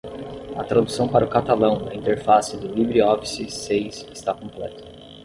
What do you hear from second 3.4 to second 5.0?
seis está completa.